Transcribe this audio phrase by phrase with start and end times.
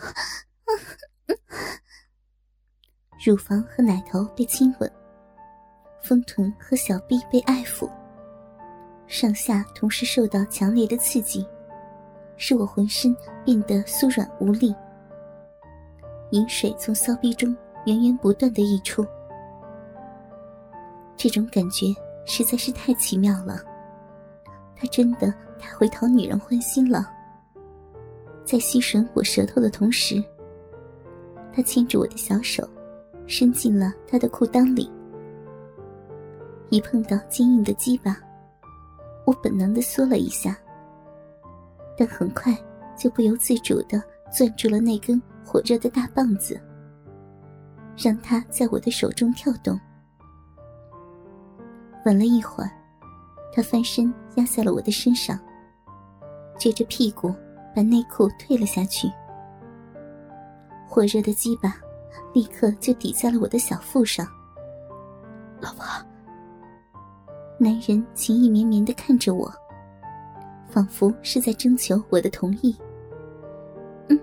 [3.24, 4.90] 乳房和奶头被亲吻，
[6.02, 7.90] 丰臀和小臂被爱抚，
[9.06, 11.46] 上下同时受到强烈的刺激，
[12.36, 14.74] 使我浑身变得酥软无力。
[16.30, 19.06] 饮水从骚逼中源源不断的溢出，
[21.16, 21.94] 这种感觉
[22.24, 23.60] 实在是太奇妙了。
[24.74, 27.12] 他真的太会讨女人欢心了。
[28.50, 30.20] 在吸吮我舌头的同时，
[31.52, 32.68] 他牵着我的小手。
[33.28, 34.90] 伸进了他的裤裆里，
[36.68, 38.18] 一碰到坚硬的鸡巴，
[39.24, 40.58] 我本能的缩了一下，
[41.96, 42.52] 但很快
[42.98, 44.02] 就不由自主的
[44.32, 46.60] 攥住了那根火热的大棒子，
[47.96, 49.78] 让它在我的手中跳动。
[52.04, 52.70] 吻了一会儿，
[53.52, 55.38] 他翻身压在了我的身上，
[56.58, 57.32] 撅着屁股
[57.74, 59.10] 把内裤退了下去，
[60.88, 61.74] 火热的鸡巴。
[62.32, 64.24] 立刻就抵在了我的小腹上。
[65.60, 65.84] 老婆，
[67.58, 69.52] 男人情意绵绵的看着我，
[70.68, 72.76] 仿佛是在征求我的同意。
[74.08, 74.20] 嗯，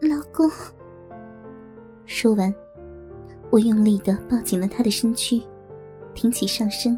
[0.00, 0.48] 老公。
[2.06, 2.54] 说完，
[3.50, 5.42] 我用力的抱紧了他的身躯，
[6.14, 6.96] 挺起上身，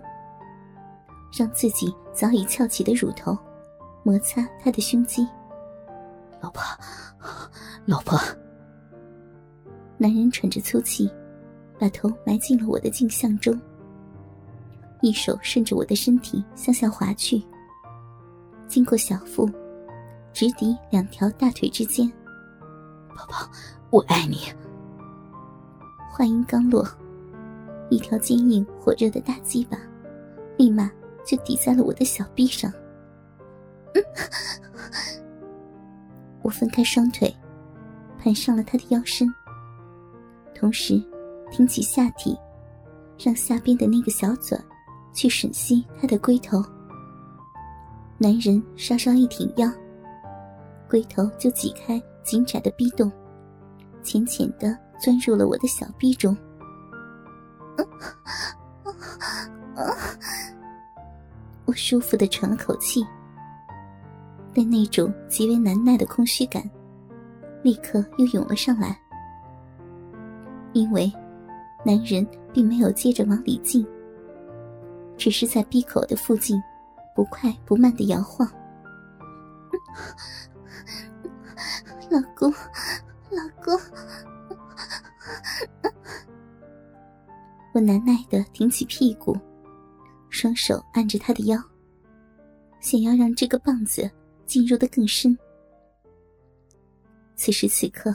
[1.32, 3.36] 让自己早已翘起的乳头
[4.02, 5.26] 摩擦他的胸肌。
[6.40, 6.62] 老婆，
[7.86, 8.18] 老婆。
[9.98, 11.10] 男人喘着粗气，
[11.78, 13.60] 把头埋进了我的镜像中，
[15.02, 17.42] 一手顺着我的身体向下滑去，
[18.66, 19.46] 经过小腹，
[20.32, 22.10] 直抵两条大腿之间。
[23.14, 23.50] 宝宝，
[23.90, 24.38] 我爱你。
[26.10, 26.86] 话音刚落，
[27.90, 29.76] 一条坚硬火热的大鸡巴，
[30.56, 30.90] 立马
[31.26, 32.72] 就抵在了我的小臂上。
[33.92, 34.02] 嗯
[36.42, 37.34] 我分开双腿，
[38.18, 39.28] 盘上了他的腰身。
[40.54, 41.02] 同时，
[41.50, 42.38] 挺起下体，
[43.18, 44.58] 让下边的那个小嘴
[45.12, 46.62] 去吮吸他的龟头。
[48.18, 49.70] 男人稍稍一挺腰，
[50.88, 53.10] 龟头就挤开紧窄的逼洞，
[54.02, 56.36] 浅浅的钻入了我的小臂中。
[61.64, 63.06] 我舒服的喘了口气，
[64.54, 66.62] 但那种极为难耐的空虚感，
[67.62, 68.98] 立刻又涌了上来。
[70.72, 71.12] 因为，
[71.84, 73.86] 男人并没有接着往里进，
[75.16, 76.60] 只是在闭口的附近，
[77.14, 78.48] 不快不慢的摇晃。
[82.10, 82.50] 老公，
[83.30, 83.78] 老公，
[87.72, 89.36] 我难耐的挺起屁股，
[90.28, 91.56] 双手按着他的腰，
[92.80, 94.10] 想要让这个棒子
[94.50, 95.38] 进入的更深。
[97.36, 98.12] 此时此刻。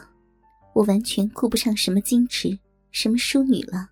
[0.74, 2.60] 我完全顾不上什么矜持，
[2.92, 3.90] 什么淑女了，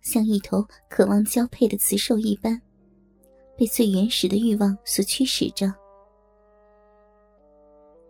[0.00, 2.58] 像一头渴望交配的雌兽一般，
[3.54, 5.70] 被最原始的欲望所驱使着。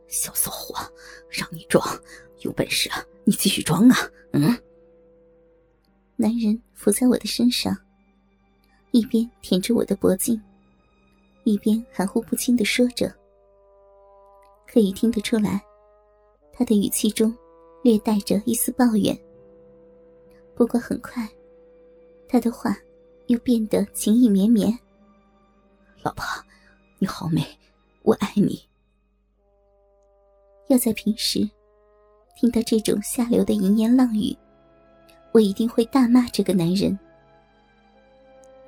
[0.07, 0.77] 小骚货，
[1.29, 1.85] 让你装，
[2.43, 3.97] 有本事啊，你继续装啊！
[4.33, 4.57] 嗯。
[6.15, 7.77] 男人伏在我的身上，
[8.93, 10.41] 一边舔着我的脖颈，
[11.45, 13.13] 一边含糊不清的说着，
[14.67, 15.61] 可以听得出来。
[16.53, 17.35] 他的语气中
[17.83, 19.19] 略带着一丝抱怨。
[20.55, 21.29] 不过很快，
[22.29, 22.77] 他的话
[23.27, 24.77] 又变得情意绵绵。
[26.03, 26.25] 老婆，
[26.99, 27.43] 你好美，
[28.03, 28.63] 我爱你。
[30.69, 31.41] 要在平时
[32.37, 34.37] 听到这种下流的淫言浪语，
[35.33, 36.97] 我一定会大骂这个男人。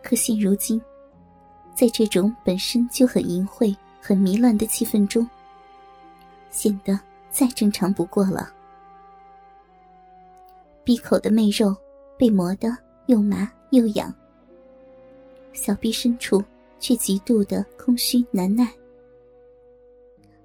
[0.02, 0.80] 可现如今，
[1.74, 5.28] 在这种本身就很淫秽、很迷乱的气氛中，
[6.50, 6.98] 显得。
[7.34, 8.48] 再正常不过了。
[10.84, 11.76] 闭口的媚肉
[12.16, 12.68] 被磨得
[13.06, 14.14] 又麻又痒，
[15.52, 16.40] 小臂深处
[16.78, 18.72] 却极度的空虚难耐。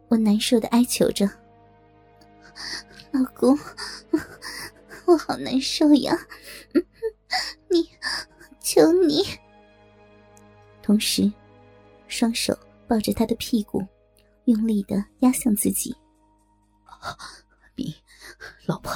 [0.08, 1.30] 我难受的哀求着
[3.14, 3.56] ：“老公，
[5.06, 6.18] 我好难受呀！
[7.70, 7.88] 你，
[8.60, 9.24] 求你。”
[10.90, 11.32] 同时
[12.08, 12.52] 双手
[12.88, 13.86] 抱着他的屁股
[14.46, 15.96] 用力的压向自己
[18.66, 18.92] 老婆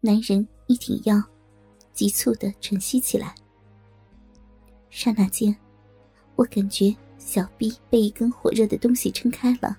[0.00, 1.20] 男人一挺腰
[1.92, 3.34] 急促的喘息起来。
[4.90, 5.52] 刹那间
[6.36, 9.76] 我感觉小臂被一根火热的东西撑开了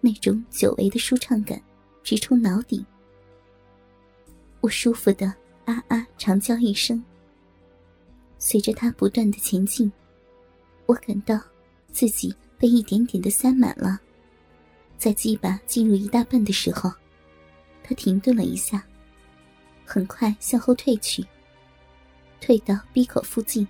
[0.00, 1.60] 那种久违的舒畅感
[2.04, 2.86] 直冲脑顶。
[4.60, 5.26] 我舒服的
[5.64, 7.04] 啊啊长叫一声
[8.46, 9.90] 随着他不断的前进，
[10.84, 11.40] 我感到
[11.90, 13.98] 自己被一点点的塞满了。
[14.98, 16.92] 在鸡巴进入一大半的时候，
[17.82, 18.84] 他停顿了一下，
[19.82, 21.24] 很快向后退去，
[22.38, 23.66] 退到闭口附近，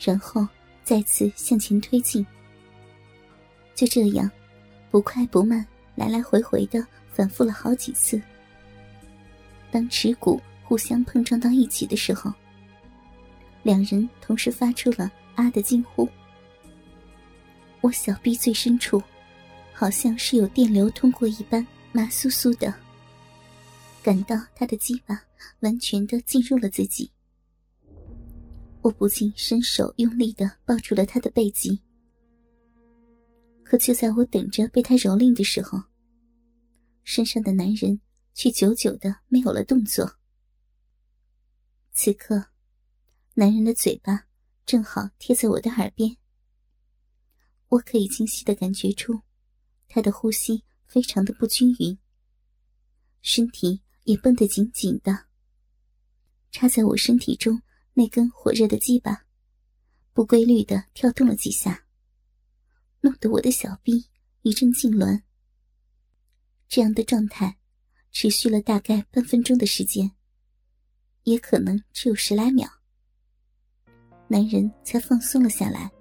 [0.00, 0.48] 然后
[0.82, 2.26] 再次向前推进。
[3.74, 4.30] 就这样，
[4.90, 6.82] 不快不慢，来来回回的
[7.12, 8.18] 反复了好几次。
[9.70, 12.32] 当耻骨互相碰撞到一起的时候，
[13.62, 16.08] 两人同时发出了“啊”的惊呼。
[17.80, 19.02] 我小臂最深处。
[19.74, 22.72] 好像是有电流通过一般，麻酥酥的。
[24.00, 25.20] 感到他的鸡巴
[25.60, 27.10] 完全的进入了自己，
[28.80, 31.80] 我不禁伸手用力的抱住了他的背脊。
[33.64, 35.82] 可就在我等着被他蹂躏的时候，
[37.02, 38.00] 身上的男人
[38.34, 40.18] 却久久的没有了动作。
[41.90, 42.51] 此刻，
[43.34, 44.26] 男人的嘴巴
[44.66, 46.18] 正好贴在我的耳边，
[47.68, 49.22] 我可以清晰的感觉出。
[49.88, 51.98] 他的呼吸非常的不均匀，
[53.22, 55.28] 身体也绷得紧紧的。
[56.50, 57.62] 插在我身体中
[57.94, 59.24] 那根火热的鸡巴，
[60.12, 61.86] 不规律的跳动了几下，
[63.00, 64.10] 弄得我的小臂
[64.42, 65.22] 一阵痉挛。
[66.68, 67.58] 这样的状态
[68.10, 70.12] 持续了大概半分钟的时间，
[71.22, 72.81] 也可能只有十来秒，
[74.32, 75.92] 男人才放松了下来，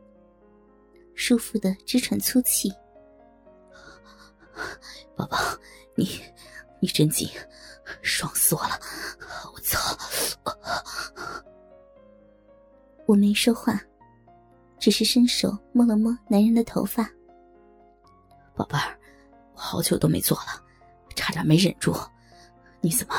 [1.16, 2.72] 舒服的直喘粗气。
[5.18, 5.38] 宝宝，
[5.98, 6.07] 你
[6.80, 7.28] 你真紧，
[8.01, 8.80] 爽死我了！
[9.54, 9.98] 我操！
[13.06, 13.78] 我没说话，
[14.80, 17.04] 只是伸手摸了摸男人的头发。
[18.56, 18.98] 宝贝儿，
[19.56, 20.63] 我好久都没做了，
[21.18, 21.94] 差点没忍住。
[22.80, 23.13] 你怎么，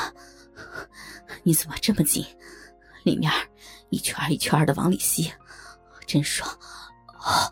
[1.43, 2.25] 你怎么这么紧？
[3.03, 3.31] 里面
[3.89, 5.31] 一圈一圈的往里吸，
[6.05, 6.49] 真爽！
[7.19, 7.49] 啊！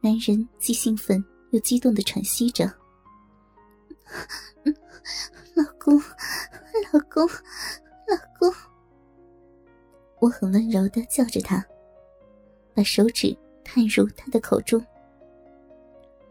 [0.00, 1.24] 男人既兴奋。
[1.50, 2.66] 又激动的喘息着，
[5.54, 5.98] 老公，
[6.92, 8.54] 老公，老公！
[10.18, 11.64] 我很温柔的叫着他，
[12.74, 13.34] 把手指
[13.64, 14.84] 探入他的口中。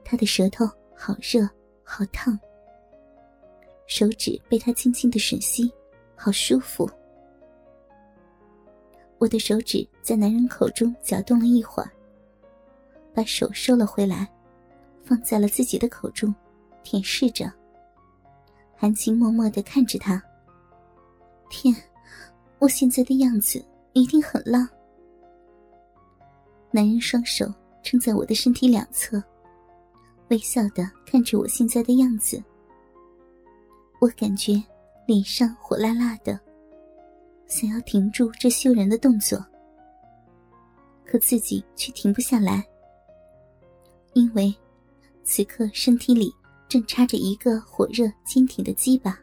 [0.06, 1.50] 他的舌头好热，
[1.84, 2.40] 好烫，
[3.88, 5.74] 手指被他轻轻的吮吸，
[6.16, 6.88] 好舒服。
[9.20, 11.92] 我的手指在男人口中搅动了一会儿，
[13.14, 14.28] 把手收了回来。
[15.04, 16.36] 放在了自己的口中，
[16.84, 17.50] 舔舐着。
[18.76, 20.22] 含情脉脉的看着他。
[21.50, 21.74] 天，
[22.60, 24.68] 我现在的样子一定很浪。
[26.72, 27.50] 男人双手
[27.82, 29.24] 撑在我的身体两侧，
[30.28, 32.44] 微笑的看着我现在的样子。
[34.02, 34.62] 我感觉
[35.06, 36.38] 脸上火辣辣的，
[37.48, 39.44] 想要停住这羞人的动作，
[41.06, 42.66] 可自己却停不下来，
[44.14, 44.56] 因为。
[45.30, 46.34] 此刻身体里
[46.70, 49.20] 正插着一个火热坚挺的鸡巴，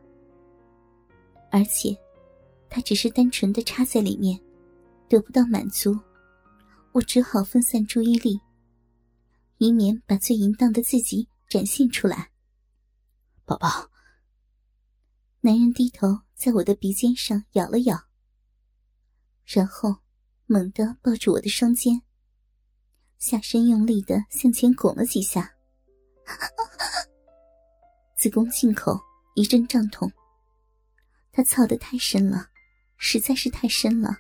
[1.51, 1.97] 而且，
[2.69, 4.39] 它只是单纯的插在里面，
[5.09, 5.99] 得不到满足，
[6.93, 8.39] 我只好分散注意力，
[9.57, 12.29] 以免把最淫荡的自己展现出来。
[13.47, 13.89] 宝宝，
[15.41, 17.99] 男人低头在我的鼻尖上咬了咬，
[19.45, 19.97] 然后
[20.47, 22.03] 猛地抱住我的双肩，
[23.19, 25.53] 下身用力的向前拱了几下。
[28.17, 28.99] 子宫进口
[29.35, 30.11] 一阵胀痛，
[31.31, 32.49] 他操的太深了，
[32.97, 34.17] 实在是太深了，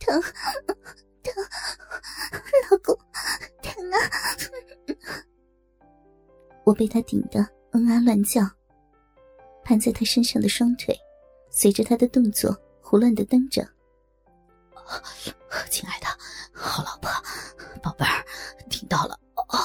[0.00, 0.20] 疼
[1.22, 1.34] 疼，
[2.70, 2.98] 老公
[3.62, 3.96] 疼啊！
[6.64, 8.42] 我被他顶得嗯啊乱叫，
[9.64, 10.98] 盘在他身上的双腿
[11.64, 13.66] 随着他的动作胡乱的蹬着。
[15.70, 16.06] 亲爱的，
[16.52, 17.10] 好老婆，
[17.82, 18.22] 宝贝儿，
[18.68, 19.58] 听到了哦。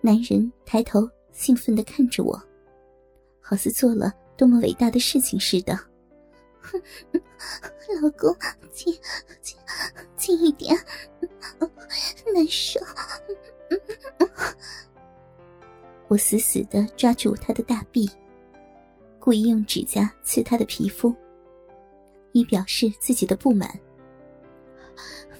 [0.00, 2.36] 男人抬头兴奋的看着我，
[3.40, 5.72] 好似做了多么伟大的事情似的。
[8.02, 8.36] 老公，
[8.72, 8.92] 近
[9.40, 9.56] 近
[10.16, 10.76] 近一点，
[12.34, 12.80] 难受。
[16.08, 18.10] 我死死的抓住他的大臂，
[19.20, 21.14] 故意用指甲刺他的皮肤。
[22.32, 23.68] 以表示自己的不满。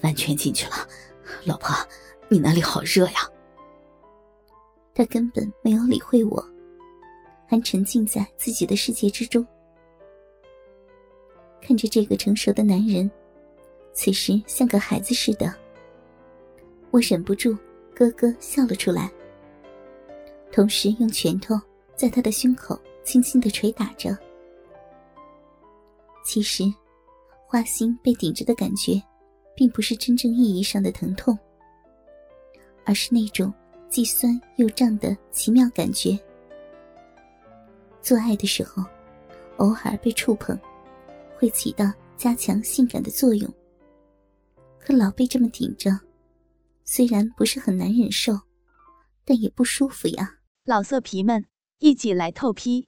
[0.01, 0.75] 完全进去了，
[1.45, 1.73] 老婆，
[2.27, 3.21] 你那里好热呀！
[4.93, 6.45] 他根本没有理会我，
[7.47, 9.45] 还沉浸在自己的世界之中。
[11.61, 13.09] 看着这个成熟的男人，
[13.93, 15.53] 此时像个孩子似的，
[16.89, 17.55] 我忍不住
[17.95, 19.09] 咯咯笑了出来，
[20.51, 21.55] 同时用拳头
[21.95, 24.17] 在他的胸口轻轻的捶打着。
[26.23, 26.63] 其实，
[27.47, 29.01] 花心被顶着的感觉，
[29.55, 31.37] 并不是真正意义上的疼痛，
[32.85, 33.53] 而是那种
[33.89, 36.17] 既酸又胀的奇妙感觉。
[38.01, 38.83] 做爱的时候，
[39.57, 40.57] 偶尔被触碰。
[41.37, 43.51] 会起到加强性感的作用，
[44.77, 45.89] 可老被这么顶着，
[46.85, 48.39] 虽然不是很难忍受，
[49.25, 50.35] 但也不舒服呀。
[50.65, 51.43] 老色皮们，
[51.79, 52.87] 一起来透批！